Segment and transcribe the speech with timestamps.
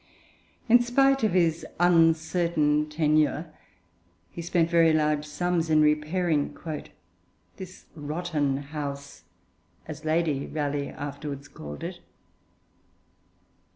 [0.67, 3.53] In spite of his uncertain tenure,
[4.31, 6.57] he spent very large sums in repairing
[7.57, 9.25] 'this rotten house,'
[9.87, 11.99] as Lady Raleigh afterwards called it.